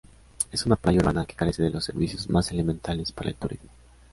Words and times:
Es 0.51 0.65
una 0.65 0.77
playa 0.77 0.99
urbana 0.99 1.25
que 1.27 1.35
carece 1.35 1.61
de 1.61 1.69
los 1.69 1.85
servicios 1.85 2.27
más 2.27 2.49
elementales 2.49 3.11
para 3.11 3.29
el 3.29 3.35
turismo. 3.35 3.69